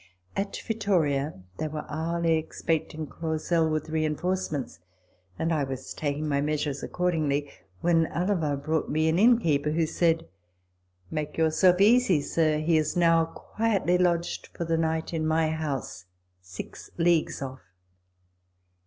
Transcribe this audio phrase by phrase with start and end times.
[0.35, 4.79] At Vittoria they were hourly expecting Clausel with reinforcements,
[5.37, 9.85] and I was taking my measures accordingly, when Alava brought me an inn keeper, who
[9.85, 10.27] said,"
[11.11, 16.05] Make yourself easy, sir; he is now quietly lodged for the night in my house
[16.41, 17.61] six leagues off."